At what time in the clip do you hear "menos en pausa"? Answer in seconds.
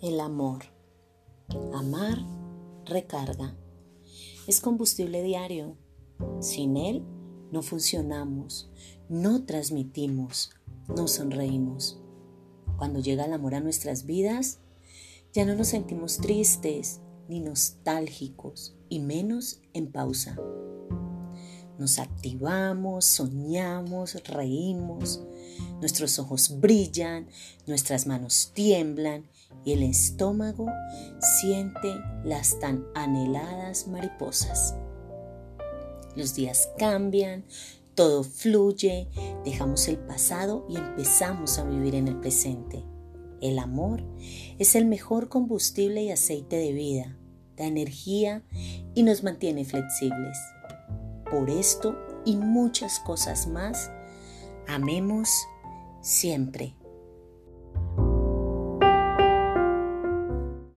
19.00-20.38